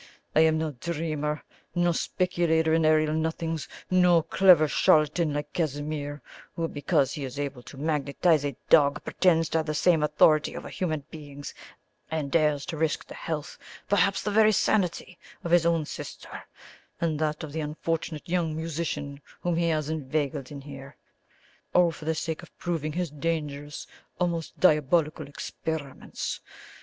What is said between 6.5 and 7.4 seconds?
who, because he is